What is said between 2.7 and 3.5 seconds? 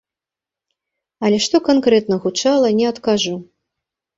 не адкажу.